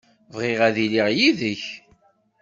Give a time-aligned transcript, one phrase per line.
[0.33, 1.63] Bɣiɣ ad iliɣ yid-k.